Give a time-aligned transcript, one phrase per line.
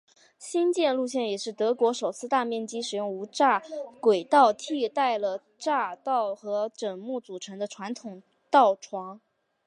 [0.39, 3.61] 新建线路也是德国首次大面积使用无砟
[3.99, 9.21] 轨道替代了由道砟和枕木组成的传统道床。